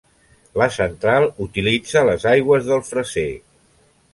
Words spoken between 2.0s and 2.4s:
les